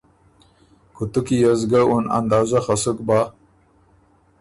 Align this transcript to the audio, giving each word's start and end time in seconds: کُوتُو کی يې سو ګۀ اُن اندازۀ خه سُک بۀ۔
کُوتُو 0.95 1.21
کی 1.25 1.35
يې 1.43 1.51
سو 1.59 1.65
ګۀ 1.71 1.81
اُن 1.93 2.05
اندازۀ 2.17 2.59
خه 2.65 2.75
سُک 2.81 2.97
بۀ۔ 3.07 3.19